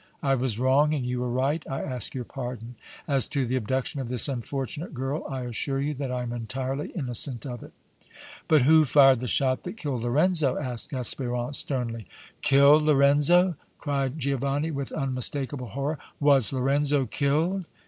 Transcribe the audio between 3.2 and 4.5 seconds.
to the abduction of this